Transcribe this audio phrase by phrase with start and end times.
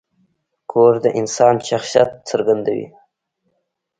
[0.71, 2.87] کور د انسان شخصیت څرګندوي.